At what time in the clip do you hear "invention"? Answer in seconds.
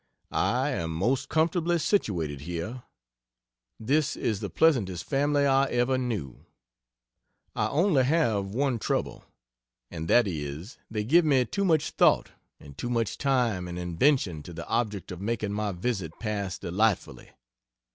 13.77-14.41